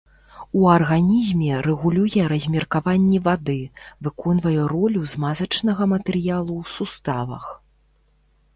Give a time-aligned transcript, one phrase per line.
[0.59, 3.59] У арганізме рэгулюе размеркаванне вады,
[4.07, 7.45] выконвае ролю змазачнага матэрыялу ў суставах.